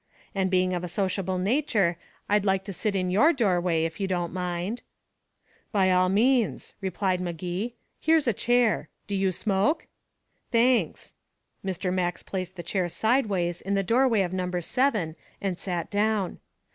And 0.33 0.49
being 0.49 0.73
of 0.73 0.83
a 0.83 0.87
sociable 0.87 1.37
nature, 1.37 1.95
I'd 2.27 2.43
like 2.43 2.63
to 2.63 2.73
sit 2.73 2.95
in 2.95 3.11
your 3.11 3.31
doorway, 3.33 3.85
if 3.85 3.99
you 3.99 4.07
don't 4.07 4.33
mind." 4.33 4.81
"By 5.71 5.91
all 5.91 6.09
means," 6.09 6.73
replied 6.81 7.21
Magee. 7.21 7.75
"Here's 7.99 8.25
a 8.25 8.33
chair. 8.33 8.89
Do 9.05 9.15
you 9.15 9.31
smoke?" 9.31 9.85
"Thanks." 10.49 11.13
Mr. 11.63 11.93
Max 11.93 12.23
placed 12.23 12.55
the 12.55 12.63
chair 12.63 12.89
sidewise 12.89 13.61
in 13.61 13.75
the 13.75 13.83
doorway 13.83 14.21
of 14.23 14.33
number 14.33 14.59
seven, 14.59 15.15
and 15.39 15.59
sat 15.59 15.91
down. 15.91 16.39